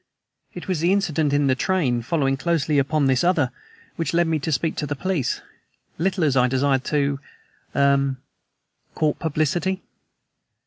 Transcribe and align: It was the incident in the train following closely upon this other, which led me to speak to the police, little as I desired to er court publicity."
It 0.55 0.67
was 0.67 0.79
the 0.79 0.91
incident 0.91 1.31
in 1.31 1.45
the 1.45 1.53
train 1.53 2.01
following 2.01 2.35
closely 2.35 2.79
upon 2.79 3.05
this 3.05 3.23
other, 3.23 3.51
which 3.97 4.15
led 4.15 4.25
me 4.25 4.39
to 4.39 4.51
speak 4.51 4.75
to 4.77 4.87
the 4.87 4.95
police, 4.95 5.41
little 5.99 6.23
as 6.23 6.35
I 6.35 6.47
desired 6.47 6.83
to 6.85 7.19
er 7.75 8.15
court 8.95 9.19
publicity." 9.19 9.83